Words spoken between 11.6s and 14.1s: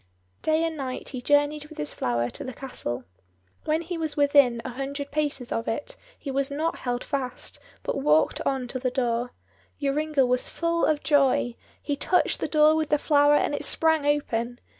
he touched the door with the flower, and it sprang